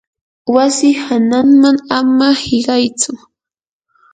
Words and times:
wasi 0.53 0.89
hananman 1.03 1.77
ama 1.97 2.27
hiqaytsu. 2.43 3.11